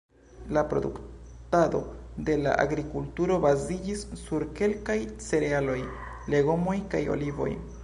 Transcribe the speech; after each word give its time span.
La 0.49 0.67
produktado 0.69 1.81
de 2.29 2.37
la 2.45 2.55
agrikulturo 2.65 3.37
baziĝis 3.45 4.03
sur 4.23 4.47
kelkaj 4.61 4.97
cerealoj, 5.27 5.79
legomoj 6.37 6.77
kaj 6.95 7.07
olivoj. 7.19 7.51